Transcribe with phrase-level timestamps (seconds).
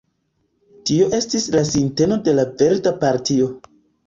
[0.89, 3.53] Tio estis la sinteno de la Verda Partio.